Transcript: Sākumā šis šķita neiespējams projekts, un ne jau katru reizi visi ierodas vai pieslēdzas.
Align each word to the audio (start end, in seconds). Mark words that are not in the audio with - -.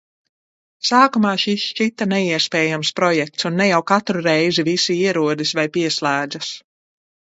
Sākumā 0.89 1.33
šis 1.43 1.65
šķita 1.65 2.09
neiespējams 2.15 2.93
projekts, 3.03 3.49
un 3.53 3.57
ne 3.63 3.71
jau 3.71 3.85
katru 3.95 4.27
reizi 4.33 4.69
visi 4.75 5.01
ierodas 5.07 5.57
vai 5.63 5.71
pieslēdzas. 5.81 6.57